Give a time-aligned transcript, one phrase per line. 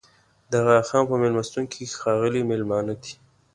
[0.51, 3.13] د اغاخان په مېلمستون کې ښاغلي مېلمانه دي.